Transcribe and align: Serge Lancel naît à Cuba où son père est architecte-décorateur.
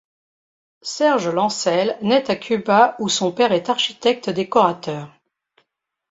Serge 0.81 1.27
Lancel 1.29 1.95
naît 2.01 2.31
à 2.31 2.35
Cuba 2.35 2.95
où 2.97 3.07
son 3.07 3.31
père 3.31 3.51
est 3.51 3.69
architecte-décorateur. 3.69 5.11